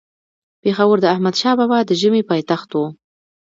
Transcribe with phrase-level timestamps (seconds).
[0.61, 2.87] پيښور د احمدشاه بابا د ژمي پايتخت وو